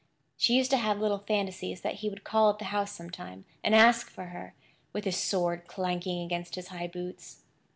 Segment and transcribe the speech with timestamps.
[0.35, 3.75] She used to have little fancies that he would call at the house sometime, and
[3.75, 4.55] ask for her,
[4.93, 7.43] with his sword clanking against his high boots.